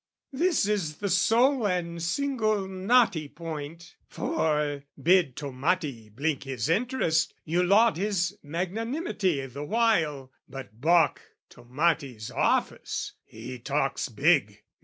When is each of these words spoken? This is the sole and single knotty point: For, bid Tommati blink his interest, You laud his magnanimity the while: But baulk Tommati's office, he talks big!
This 0.33 0.67
is 0.67 0.95
the 0.97 1.11
sole 1.11 1.67
and 1.67 2.01
single 2.01 2.67
knotty 2.67 3.27
point: 3.27 3.97
For, 4.07 4.81
bid 4.99 5.35
Tommati 5.35 6.09
blink 6.09 6.41
his 6.41 6.69
interest, 6.69 7.35
You 7.45 7.61
laud 7.61 7.97
his 7.97 8.35
magnanimity 8.41 9.45
the 9.45 9.63
while: 9.63 10.31
But 10.49 10.81
baulk 10.81 11.21
Tommati's 11.51 12.31
office, 12.31 13.13
he 13.25 13.59
talks 13.59 14.09
big! 14.09 14.63